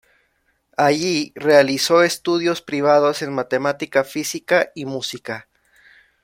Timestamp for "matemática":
3.35-4.03